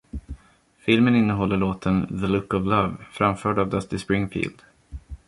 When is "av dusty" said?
3.59-3.97